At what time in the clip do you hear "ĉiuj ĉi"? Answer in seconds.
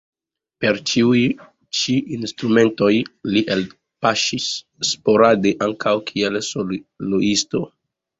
0.91-1.97